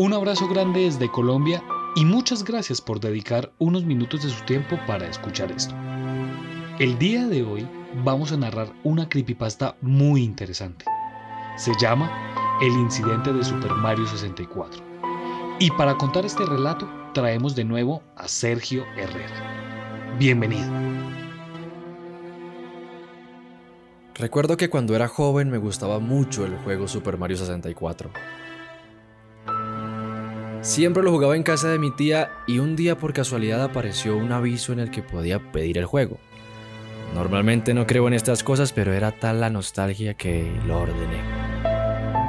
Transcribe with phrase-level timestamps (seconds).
[0.00, 1.62] Un abrazo grande desde Colombia
[1.94, 5.74] y muchas gracias por dedicar unos minutos de su tiempo para escuchar esto.
[6.78, 7.68] El día de hoy
[8.02, 10.86] vamos a narrar una creepypasta muy interesante.
[11.58, 12.10] Se llama
[12.62, 14.82] El incidente de Super Mario 64.
[15.58, 20.16] Y para contar este relato traemos de nuevo a Sergio Herrera.
[20.18, 20.72] Bienvenido.
[24.14, 28.10] Recuerdo que cuando era joven me gustaba mucho el juego Super Mario 64.
[30.62, 34.30] Siempre lo jugaba en casa de mi tía y un día por casualidad apareció un
[34.30, 36.18] aviso en el que podía pedir el juego.
[37.14, 41.22] Normalmente no creo en estas cosas, pero era tal la nostalgia que lo ordené.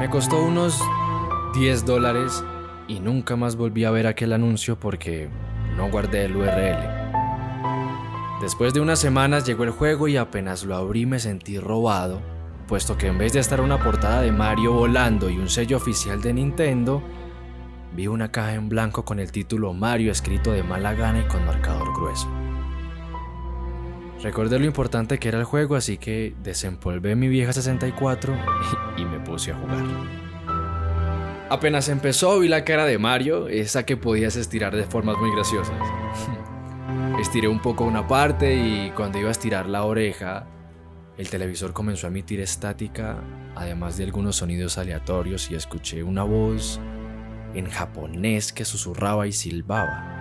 [0.00, 0.82] Me costó unos
[1.54, 2.42] 10 dólares
[2.88, 5.28] y nunca más volví a ver aquel anuncio porque
[5.76, 7.06] no guardé el URL.
[8.40, 12.20] Después de unas semanas llegó el juego y apenas lo abrí me sentí robado,
[12.66, 16.20] puesto que en vez de estar una portada de Mario volando y un sello oficial
[16.20, 17.02] de Nintendo,
[17.94, 21.44] vi una caja en blanco con el título Mario escrito de mala gana y con
[21.44, 22.28] marcador grueso.
[24.22, 28.36] Recordé lo importante que era el juego, así que desempolvé mi vieja 64
[28.96, 29.84] y, me puse a jugar.
[31.48, 35.76] Apenas empezó vi la cara de Mario, esa que podías estirar de formas muy graciosas.
[37.20, 40.46] Estiré un poco una parte y cuando iba a estirar la oreja,
[41.18, 43.18] el televisor comenzó a emitir estática,
[43.54, 46.80] además de algunos sonidos aleatorios y escuché una voz
[47.54, 50.16] en japonés que susurraba y silbaba.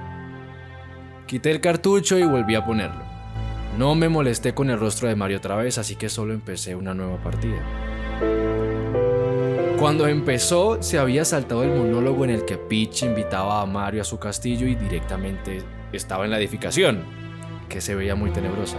[1.28, 3.04] Quité el cartucho y volví a ponerlo.
[3.78, 6.94] No me molesté con el rostro de Mario otra vez, así que solo empecé una
[6.94, 7.62] nueva partida.
[9.78, 14.06] Cuando empezó, se había saltado el monólogo en el que Peach invitaba a Mario a
[14.06, 15.62] su castillo y directamente
[15.92, 17.04] estaba en la edificación,
[17.68, 18.78] que se veía muy tenebrosa.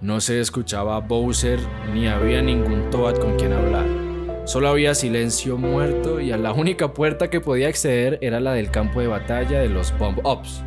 [0.00, 1.58] No se escuchaba Bowser
[1.92, 3.97] ni había ningún Toad con quien hablar.
[4.48, 8.70] Solo había silencio muerto y a la única puerta que podía acceder era la del
[8.70, 10.62] campo de batalla de los Bomb Ops.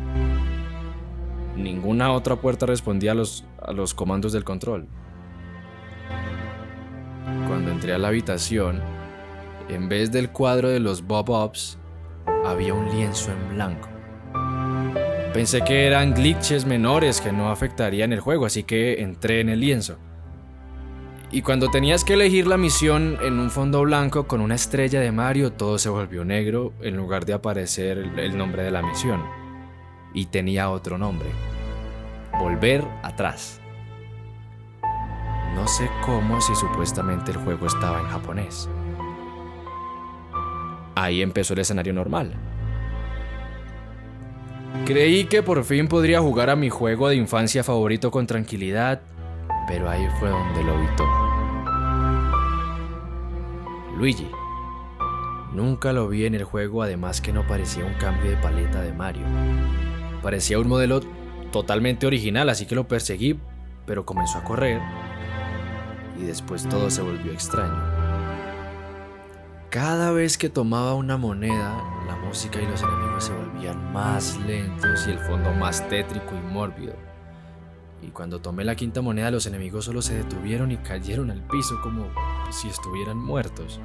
[1.56, 4.86] Ninguna otra puerta respondía a los, a los comandos del control.
[7.48, 8.80] Cuando entré a la habitación,
[9.68, 11.76] en vez del cuadro de los Bob Ops,
[12.46, 13.88] había un lienzo en blanco.
[15.34, 19.58] Pensé que eran glitches menores que no afectarían el juego, así que entré en el
[19.58, 19.98] lienzo.
[21.34, 25.10] Y cuando tenías que elegir la misión en un fondo blanco con una estrella de
[25.12, 29.24] Mario, todo se volvió negro en lugar de aparecer el nombre de la misión.
[30.12, 31.30] Y tenía otro nombre.
[32.38, 33.62] Volver atrás.
[35.54, 38.68] No sé cómo si supuestamente el juego estaba en japonés.
[40.94, 42.34] Ahí empezó el escenario normal.
[44.84, 49.00] Creí que por fin podría jugar a mi juego de infancia favorito con tranquilidad,
[49.66, 51.32] pero ahí fue donde lo vi todo.
[53.96, 54.30] Luigi.
[55.52, 58.92] Nunca lo vi en el juego, además que no parecía un cambio de paleta de
[58.92, 59.26] Mario.
[60.22, 61.00] Parecía un modelo
[61.50, 63.38] totalmente original, así que lo perseguí,
[63.84, 64.80] pero comenzó a correr
[66.18, 67.82] y después todo se volvió extraño.
[69.70, 75.06] Cada vez que tomaba una moneda, la música y los enemigos se volvían más lentos
[75.06, 76.94] y el fondo más tétrico y mórbido.
[78.02, 81.80] Y cuando tomé la quinta moneda, los enemigos solo se detuvieron y cayeron al piso
[81.82, 82.06] como
[82.50, 83.80] si estuvieran muertos.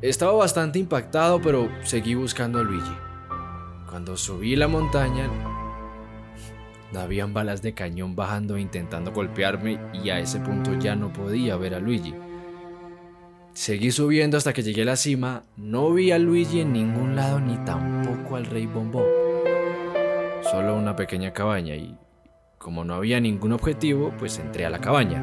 [0.00, 2.96] Estaba bastante impactado, pero seguí buscando a Luigi.
[3.90, 5.28] Cuando subí la montaña,
[6.98, 11.56] habían balas de cañón bajando e intentando golpearme y a ese punto ya no podía
[11.56, 12.14] ver a Luigi.
[13.52, 17.40] Seguí subiendo hasta que llegué a la cima, no vi a Luigi en ningún lado
[17.40, 19.19] ni tampoco al rey bombón.
[20.42, 21.96] Solo una pequeña cabaña y
[22.58, 25.22] como no había ningún objetivo, pues entré a la cabaña.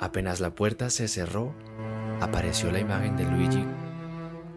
[0.00, 1.54] Apenas la puerta se cerró,
[2.20, 3.64] apareció la imagen de Luigi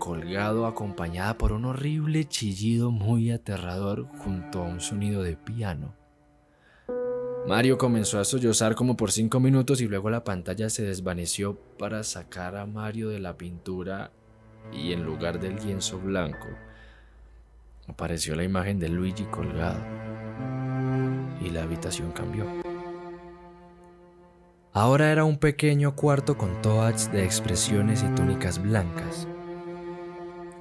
[0.06, 5.95] colgado acompañada por un horrible chillido muy aterrador junto a un sonido de piano.
[7.47, 12.03] Mario comenzó a sollozar como por cinco minutos y luego la pantalla se desvaneció para
[12.03, 14.11] sacar a Mario de la pintura
[14.71, 16.47] y en lugar del lienzo blanco
[17.88, 19.79] apareció la imagen de Luigi colgado
[21.41, 22.45] y la habitación cambió.
[24.73, 29.27] Ahora era un pequeño cuarto con toads de expresiones y túnicas blancas.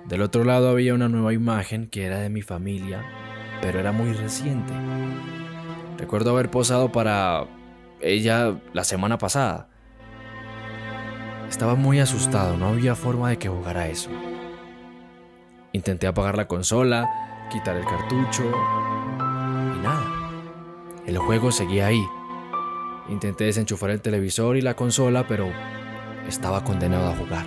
[0.06, 3.02] Del otro lado había una nueva imagen que era de mi familia,
[3.60, 4.72] pero era muy reciente.
[5.98, 7.46] Recuerdo haber posado para
[8.00, 9.68] ella la semana pasada.
[11.48, 14.10] Estaba muy asustado, no había forma de que jugara eso.
[15.72, 20.32] Intenté apagar la consola, quitar el cartucho y nada.
[21.06, 22.04] El juego seguía ahí.
[23.08, 25.48] Intenté desenchufar el televisor y la consola, pero
[26.28, 27.46] estaba condenado a jugar.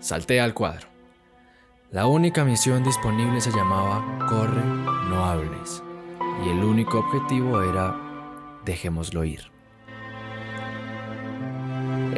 [0.00, 0.88] Salté al cuadro.
[1.90, 5.82] La única misión disponible se llamaba Corre, no hables.
[6.44, 7.96] Y el único objetivo era
[8.64, 9.57] Dejémoslo ir.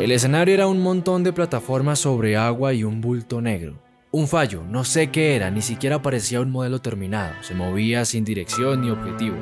[0.00, 3.74] El escenario era un montón de plataformas sobre agua y un bulto negro.
[4.10, 8.24] Un fallo, no sé qué era, ni siquiera parecía un modelo terminado, se movía sin
[8.24, 9.36] dirección ni objetivo.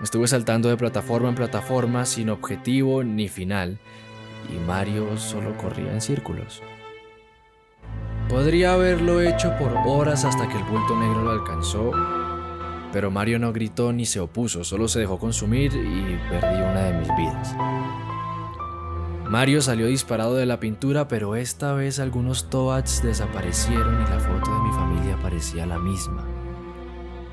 [0.00, 3.80] Estuve saltando de plataforma en plataforma sin objetivo ni final,
[4.48, 6.62] y Mario solo corría en círculos.
[8.28, 11.90] Podría haberlo hecho por horas hasta que el bulto negro lo alcanzó,
[12.92, 16.98] pero Mario no gritó ni se opuso, solo se dejó consumir y perdí una de
[17.00, 17.51] mis vidas.
[19.32, 24.54] Mario salió disparado de la pintura, pero esta vez algunos Toads desaparecieron y la foto
[24.54, 26.26] de mi familia parecía la misma.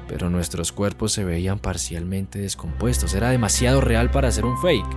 [0.07, 4.87] Pero nuestros cuerpos se veían parcialmente descompuestos, era demasiado real para ser un fake,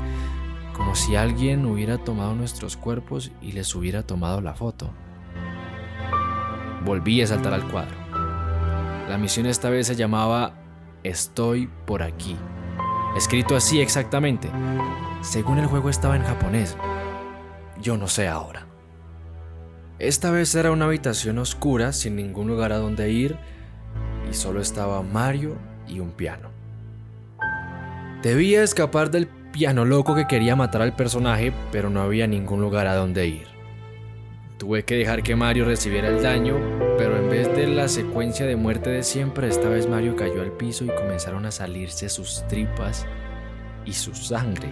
[0.76, 4.88] como si alguien hubiera tomado nuestros cuerpos y les hubiera tomado la foto.
[6.84, 7.96] Volví a saltar al cuadro.
[9.08, 10.54] La misión esta vez se llamaba
[11.02, 12.36] Estoy por aquí.
[13.16, 14.48] Escrito así exactamente.
[15.20, 16.76] Según el juego estaba en japonés.
[17.80, 18.66] Yo no sé ahora.
[19.98, 23.36] Esta vez era una habitación oscura sin ningún lugar a donde ir
[24.30, 25.56] y solo estaba Mario
[25.86, 26.50] y un piano.
[28.22, 32.86] Debía escapar del piano loco que quería matar al personaje, pero no había ningún lugar
[32.86, 33.51] a donde ir.
[34.62, 36.56] Tuve que dejar que Mario recibiera el daño,
[36.96, 40.52] pero en vez de la secuencia de muerte de siempre, esta vez Mario cayó al
[40.52, 43.04] piso y comenzaron a salirse sus tripas
[43.84, 44.68] y su sangre.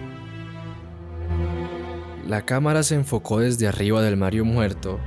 [2.25, 4.97] La cámara se enfocó desde arriba del Mario muerto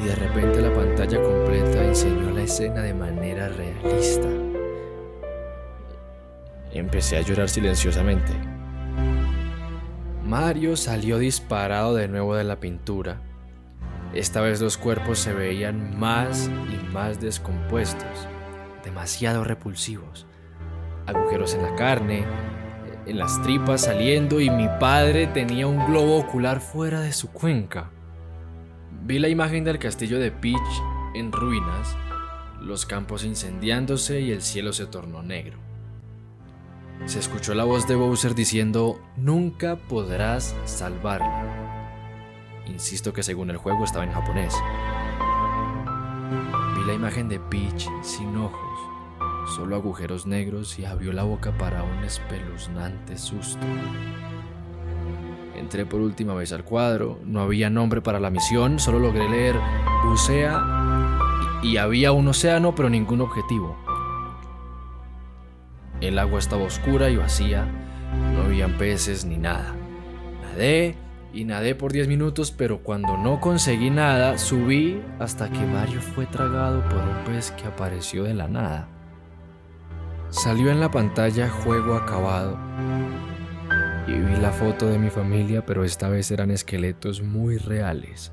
[0.00, 4.28] y de repente la pantalla completa enseñó la escena de manera realista.
[6.70, 8.30] Empecé a llorar silenciosamente.
[10.24, 13.22] Mario salió disparado de nuevo de la pintura
[14.14, 18.28] esta vez los cuerpos se veían más y más descompuestos,
[18.84, 20.26] demasiado repulsivos.
[21.06, 22.24] Agujeros en la carne,
[23.06, 27.90] en las tripas saliendo y mi padre tenía un globo ocular fuera de su cuenca.
[29.02, 30.58] Vi la imagen del castillo de Peach
[31.14, 31.96] en ruinas,
[32.60, 35.58] los campos incendiándose y el cielo se tornó negro.
[37.06, 41.79] Se escuchó la voz de Bowser diciendo, nunca podrás salvarla.
[42.70, 44.54] Insisto que según el juego estaba en japonés.
[46.76, 48.78] Vi la imagen de Peach sin ojos,
[49.56, 53.66] solo agujeros negros y abrió la boca para un espeluznante susto.
[55.56, 59.56] Entré por última vez al cuadro, no había nombre para la misión, solo logré leer
[60.04, 60.64] bucea
[61.62, 63.76] y, había un océano pero ningún objetivo.
[66.00, 67.66] El agua estaba oscura y vacía,
[68.34, 69.74] no habían peces ni nada.
[70.42, 70.96] Nadé
[71.32, 76.26] y nadé por 10 minutos, pero cuando no conseguí nada, subí hasta que Mario fue
[76.26, 78.88] tragado por un pez que apareció de la nada.
[80.30, 82.58] Salió en la pantalla juego acabado
[84.06, 88.32] y vi la foto de mi familia, pero esta vez eran esqueletos muy reales.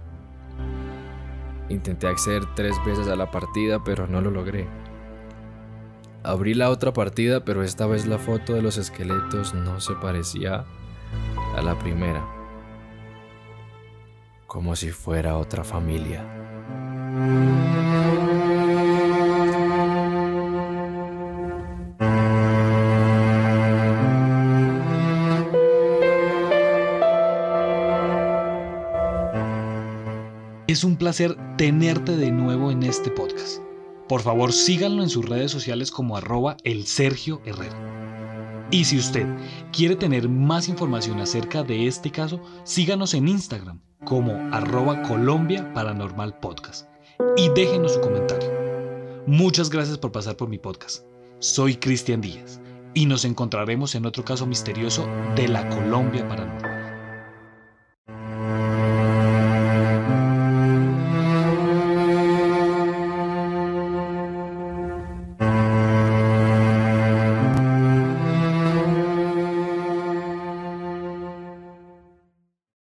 [1.69, 4.67] Intenté acceder tres veces a la partida, pero no lo logré.
[6.23, 10.65] Abrí la otra partida, pero esta vez la foto de los esqueletos no se parecía
[11.55, 12.37] a la primera
[14.47, 16.25] como si fuera otra familia.
[30.67, 33.61] Es un placer tenerte de nuevo en este podcast.
[34.07, 37.87] Por favor, síganlo en sus redes sociales como arroba el Sergio Herrera.
[38.69, 39.25] Y si usted
[39.71, 46.38] quiere tener más información acerca de este caso, síganos en Instagram como arroba Colombia Paranormal
[46.39, 46.88] Podcast
[47.38, 48.50] y déjenos su comentario.
[49.25, 51.05] Muchas gracias por pasar por mi podcast.
[51.39, 52.59] Soy Cristian Díaz
[52.93, 56.76] y nos encontraremos en otro caso misterioso de la Colombia Paranormal.